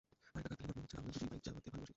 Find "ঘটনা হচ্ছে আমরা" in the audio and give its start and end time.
0.79-1.11